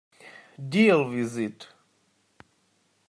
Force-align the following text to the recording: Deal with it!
Deal 0.67 1.07
with 1.11 1.37
it! 1.37 1.67